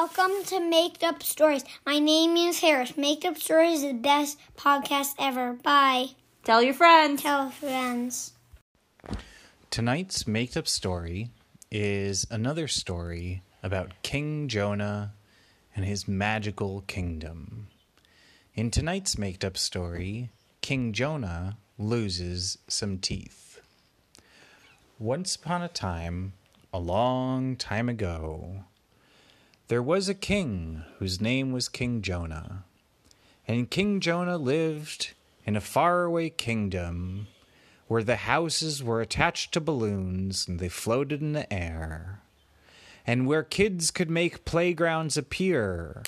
[0.00, 1.64] Welcome to Make Up Stories.
[1.84, 2.96] My name is Harris.
[2.96, 5.54] Make Up Stories is the best podcast ever.
[5.54, 6.10] Bye.
[6.44, 7.22] Tell your friends.
[7.22, 8.32] Tell friends.
[9.70, 11.30] Tonight's Make Up Story
[11.72, 15.14] is another story about King Jonah
[15.74, 17.66] and his magical kingdom.
[18.54, 20.30] In tonight's Make Up Story,
[20.60, 23.60] King Jonah loses some teeth.
[25.00, 26.34] Once upon a time,
[26.72, 28.62] a long time ago,
[29.68, 32.64] there was a king whose name was King Jonah.
[33.46, 35.12] And King Jonah lived
[35.44, 37.28] in a faraway kingdom
[37.86, 42.20] where the houses were attached to balloons and they floated in the air,
[43.06, 46.02] and where kids could make playgrounds appear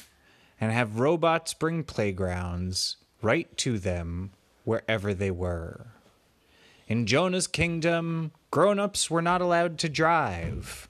[0.61, 4.31] and have robots bring playgrounds right to them
[4.65, 5.87] wherever they were.
[6.87, 10.90] In Jonah's kingdom, grown ups were not allowed to drive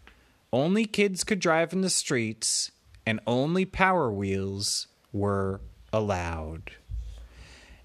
[0.53, 2.71] only kids could drive in the streets,
[3.07, 5.61] and only power wheels were
[5.93, 6.73] allowed.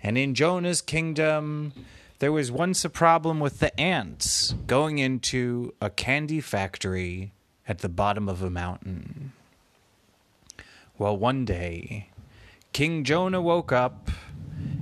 [0.02, 1.73] And in Jonah's kingdom,
[2.20, 7.34] there was once a problem with the ants going into a candy factory
[7.67, 9.34] at the bottom of a mountain.
[10.98, 12.09] Well, one day,
[12.72, 14.11] King Jonah woke up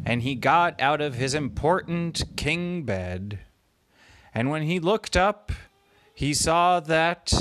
[0.05, 3.39] and he got out of his important king bed.
[4.33, 5.51] And when he looked up,
[6.13, 7.33] he saw that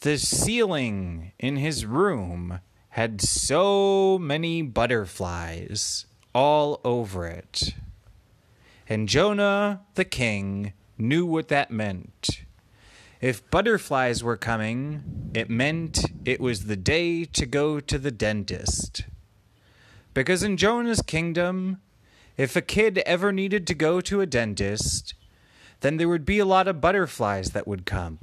[0.00, 7.74] the ceiling in his room had so many butterflies all over it.
[8.88, 12.42] And Jonah the king knew what that meant.
[13.20, 19.04] If butterflies were coming, it meant it was the day to go to the dentist.
[20.14, 21.80] Because in Jonah's kingdom,
[22.36, 25.14] if a kid ever needed to go to a dentist,
[25.80, 28.18] then there would be a lot of butterflies that would come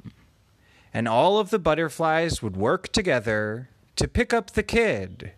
[0.94, 5.32] and all of the butterflies would work together to pick up the kid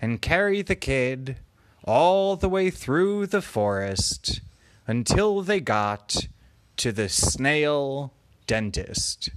[0.00, 1.36] and carry the kid
[1.84, 4.40] all the way through the forest
[4.86, 6.26] until they got
[6.76, 8.12] to the snail
[8.46, 9.30] dentist.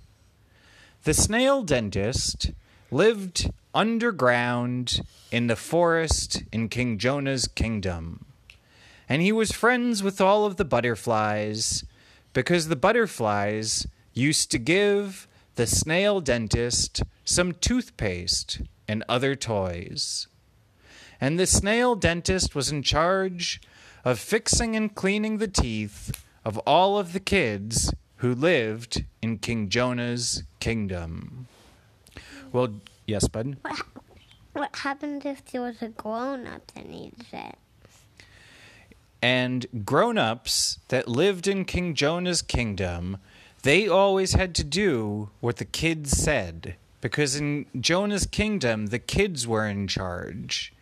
[1.03, 2.51] The snail dentist
[2.91, 5.01] lived underground
[5.31, 8.25] in the forest in King Jonah's kingdom.
[9.07, 11.83] And he was friends with all of the butterflies
[12.33, 20.27] because the butterflies used to give the snail dentist some toothpaste and other toys.
[21.19, 23.59] And the snail dentist was in charge
[24.05, 29.67] of fixing and cleaning the teeth of all of the kids who lived in King
[29.67, 31.47] Jonah's kingdom.
[32.51, 32.75] Well,
[33.07, 33.57] yes, bud?
[33.63, 33.81] What,
[34.53, 37.55] what happened if there was a grown up that needs it?
[39.23, 43.17] And grown ups that lived in King Jonah's kingdom
[43.63, 49.47] they always had to do what the kids said because in Jonah's kingdom, the kids
[49.47, 50.73] were in charge.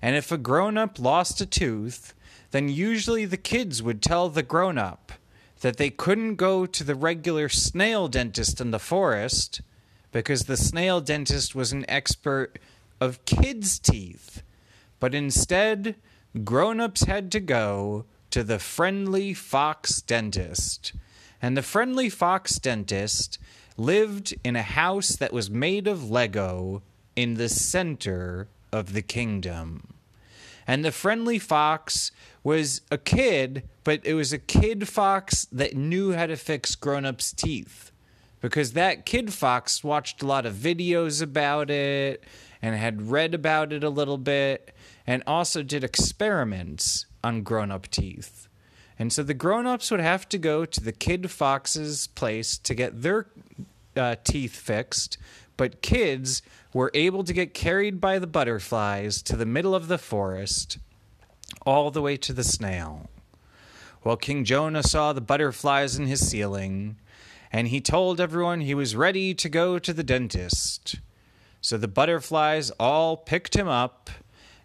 [0.00, 2.14] And if a grown up lost a tooth,
[2.50, 5.12] then usually the kids would tell the grown up
[5.60, 9.60] that they couldn't go to the regular snail dentist in the forest
[10.12, 12.58] because the snail dentist was an expert
[13.00, 14.42] of kids' teeth.
[15.00, 15.96] But instead,
[16.44, 20.92] grown ups had to go to the friendly fox dentist
[21.44, 23.38] and the friendly fox dentist
[23.76, 26.80] lived in a house that was made of Lego
[27.16, 29.92] in the center of the kingdom.
[30.66, 32.12] And the friendly fox
[32.42, 37.04] was a kid, but it was a kid fox that knew how to fix grown
[37.04, 37.92] ups' teeth.
[38.40, 42.24] Because that kid fox watched a lot of videos about it
[42.62, 44.74] and had read about it a little bit
[45.06, 48.48] and also did experiments on grown up teeth.
[48.98, 52.74] And so the grown ups would have to go to the kid fox's place to
[52.74, 53.26] get their
[53.96, 55.18] uh, teeth fixed,
[55.56, 59.98] but kids were able to get carried by the butterflies to the middle of the
[59.98, 60.78] forest,
[61.66, 63.08] all the way to the snail.
[64.02, 66.96] Well, King Jonah saw the butterflies in his ceiling,
[67.50, 70.96] and he told everyone he was ready to go to the dentist.
[71.60, 74.10] So the butterflies all picked him up,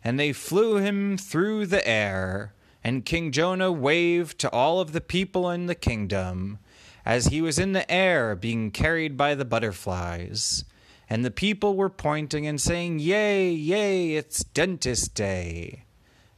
[0.04, 2.54] and they flew him through the air
[2.84, 6.60] and King Jonah waved to all of the people in the kingdom
[7.06, 10.64] as he was in the air being carried by the butterflies.
[11.10, 15.86] And the people were pointing and saying, Yay, yay, it's dentist day.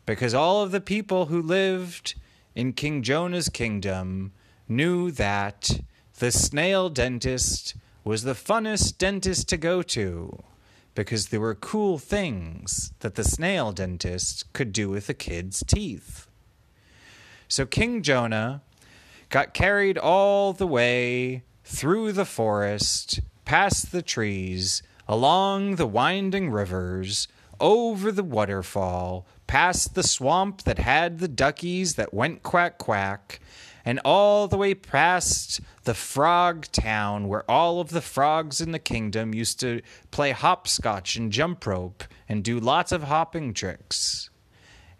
[0.05, 2.15] Because all of the people who lived
[2.55, 4.31] in King Jonah's kingdom
[4.67, 5.81] knew that
[6.19, 10.43] the snail dentist was the funnest dentist to go to
[10.95, 16.27] because there were cool things that the snail dentist could do with a kid's teeth.
[17.51, 18.61] So King Jonah
[19.27, 27.27] got carried all the way through the forest, past the trees, along the winding rivers,
[27.59, 33.41] over the waterfall, past the swamp that had the duckies that went quack quack,
[33.83, 38.79] and all the way past the frog town where all of the frogs in the
[38.79, 44.30] kingdom used to play hopscotch and jump rope and do lots of hopping tricks.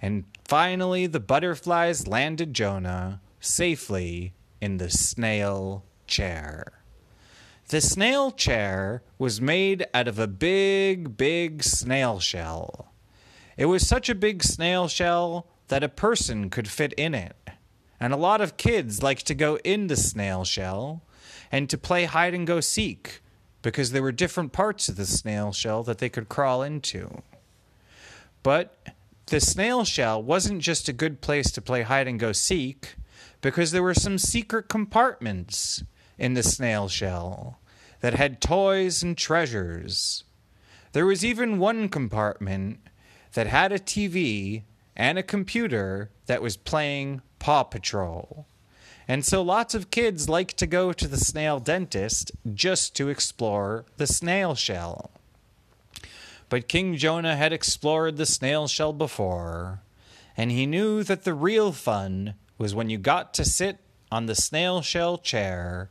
[0.02, 6.82] And finally, the butterflies landed Jonah safely in the snail chair.
[7.70, 12.92] The snail chair was made out of a big, big snail shell.
[13.56, 17.36] It was such a big snail shell that a person could fit in it.
[18.00, 21.04] And a lot of kids liked to go in the snail shell
[21.52, 23.22] and to play hide and go seek
[23.62, 27.22] because there were different parts of the snail shell that they could crawl into.
[28.42, 28.76] But
[29.32, 32.96] the snail shell wasn't just a good place to play hide and go seek
[33.40, 35.86] because there were some secret compartments
[36.18, 37.58] in the snail shell
[38.02, 40.26] that had toys and treasures.
[40.92, 42.82] There was even one compartment
[43.32, 44.64] that had a TV
[44.98, 48.46] and a computer that was playing Paw Patrol.
[49.08, 53.86] And so lots of kids like to go to the snail dentist just to explore
[53.96, 55.21] the snail shell.
[56.52, 59.84] But King Jonah had explored the snail shell before,
[60.36, 63.78] and he knew that the real fun was when you got to sit
[64.12, 65.90] on the snail shell chair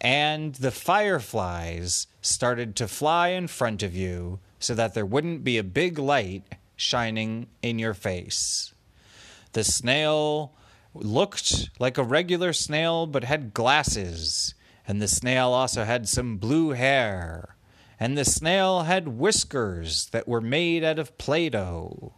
[0.00, 5.56] and the fireflies started to fly in front of you so that there wouldn't be
[5.56, 6.42] a big light
[6.74, 8.74] shining in your face.
[9.52, 10.52] The snail
[10.94, 16.70] looked like a regular snail but had glasses, and the snail also had some blue
[16.70, 17.54] hair,
[18.02, 22.12] and the snail had whiskers that were made out of Play Doh.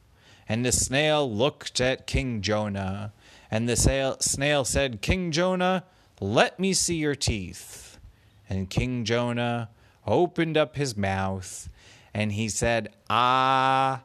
[0.49, 3.13] And the snail looked at King Jonah,
[3.51, 5.85] and the snail said, King Jonah,
[6.23, 7.99] let me see your teeth.
[8.49, 9.69] And King Jonah
[10.07, 11.69] opened up his mouth,
[12.15, 14.05] and he said, Ah.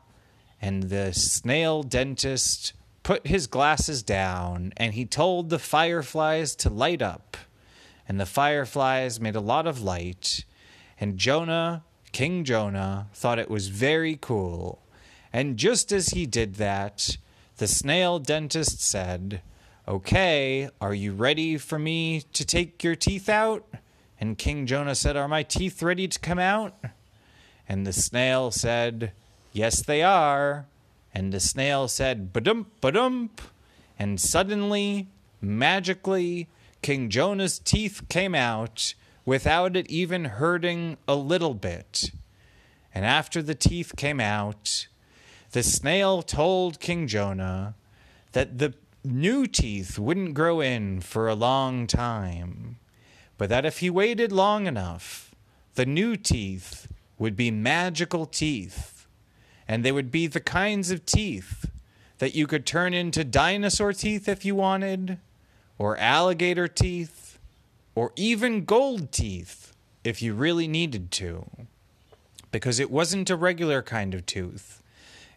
[0.61, 2.73] And the snail dentist
[3.03, 7.37] put his glasses down and he told the fireflies to light up.
[8.05, 10.43] And the fireflies made a lot of light.
[10.99, 14.81] And Jonah, King Jonah, thought it was very cool.
[15.31, 17.17] And just as he did that,
[17.57, 19.41] the snail dentist said,
[19.87, 23.65] Okay, are you ready for me to take your teeth out?
[24.19, 26.77] And King Jonah said, Are my teeth ready to come out?
[27.67, 29.13] And the snail said,
[29.53, 30.67] Yes, they are.
[31.13, 33.39] And the snail said, Badump, badump.
[33.97, 35.07] And suddenly,
[35.41, 36.49] magically,
[36.81, 38.93] King Jonah's teeth came out
[39.29, 42.09] without it even hurting a little bit.
[42.95, 44.87] And after the teeth came out,
[45.51, 47.75] the snail told King Jonah
[48.31, 48.73] that the
[49.03, 52.79] new teeth wouldn't grow in for a long time,
[53.37, 55.35] but that if he waited long enough,
[55.75, 59.05] the new teeth would be magical teeth
[59.67, 61.69] and they would be the kinds of teeth
[62.17, 65.19] that you could turn into dinosaur teeth if you wanted,
[65.77, 67.28] or alligator teeth,
[67.95, 71.49] or even gold teeth if you really needed to.
[72.51, 74.81] Because it wasn't a regular kind of tooth.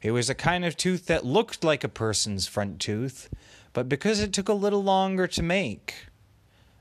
[0.00, 3.28] It was a kind of tooth that looked like a person's front tooth,
[3.72, 6.06] but because it took a little longer to make,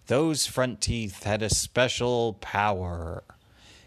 [0.08, 3.24] those front teeth had a special power.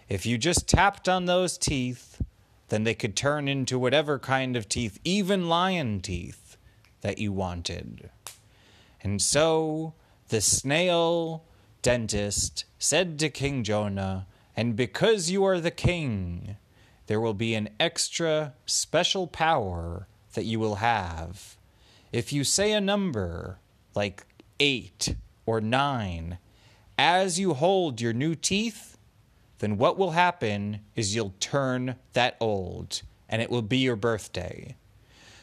[0.09, 2.23] If you just tapped on those teeth,
[2.69, 6.57] then they could turn into whatever kind of teeth, even lion teeth,
[7.01, 8.11] that you wanted.
[9.03, 9.95] And so
[10.29, 11.45] the snail
[11.85, 14.27] dentist said to King Jonah,
[14.57, 16.57] And because you are the king,
[17.07, 21.57] there will be an extra special power that you will have.
[22.11, 23.59] If you say a number
[23.95, 24.25] like
[24.59, 25.15] eight
[25.45, 26.39] or nine,
[26.97, 28.97] as you hold your new teeth,
[29.59, 34.75] then what will happen is you'll turn that old and it will be your birthday.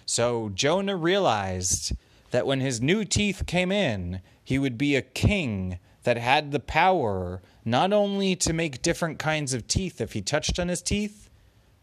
[0.08, 1.94] So Jonah realized
[2.32, 6.60] that when his new teeth came in, he would be a king that had the
[6.60, 11.30] power not only to make different kinds of teeth if he touched on his teeth,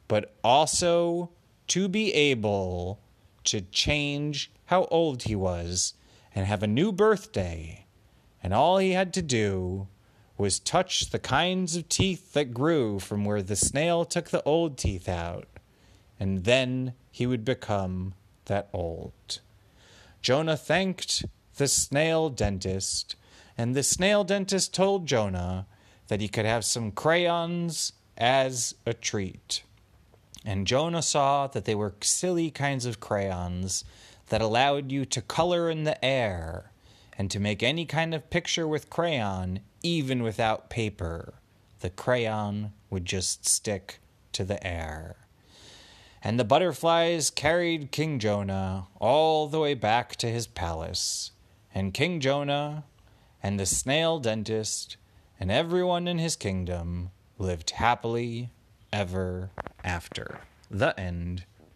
[0.08, 1.30] but also
[1.68, 3.00] to be able
[3.44, 5.94] to change how old he was
[6.34, 7.86] and have a new birthday.
[8.42, 9.88] And all he had to do
[10.36, 14.78] was touch the kinds of teeth that grew from where the snail took the old
[14.78, 15.48] teeth out,
[16.18, 19.40] and then he would become that old.
[20.22, 21.24] Jonah thanked
[21.56, 23.16] the snail dentist,
[23.58, 25.66] and the snail dentist told Jonah
[26.06, 29.64] that he could have some crayons as a treat.
[30.44, 33.84] And Jonah saw that they were silly kinds of crayons
[34.28, 36.70] that allowed you to color in the air
[37.18, 41.34] and to make any kind of picture with crayon even without paper,
[41.80, 43.98] the crayon would just stick
[44.32, 45.16] to the air.
[46.22, 51.32] And the butterflies carried King Jonah all the way back to his palace.
[51.74, 52.84] And King Jonah
[53.42, 54.96] and the snail dentist
[55.38, 58.50] and everyone in his kingdom lived happily
[58.92, 59.50] ever
[59.84, 60.40] after.
[60.70, 61.44] The end.